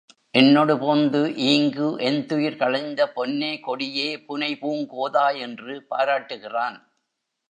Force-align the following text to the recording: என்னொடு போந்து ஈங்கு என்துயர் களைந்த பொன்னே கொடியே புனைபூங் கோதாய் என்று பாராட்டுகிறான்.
என்னொடு 0.33 0.77
போந்து 0.77 1.19
ஈங்கு 1.49 1.87
என்துயர் 1.99 2.57
களைந்த 2.57 3.01
பொன்னே 3.11 3.59
கொடியே 3.59 4.07
புனைபூங் 4.27 4.83
கோதாய் 4.93 5.39
என்று 5.39 5.85
பாராட்டுகிறான். 5.89 6.77